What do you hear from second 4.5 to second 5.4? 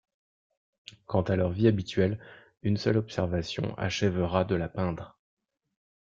la peindre.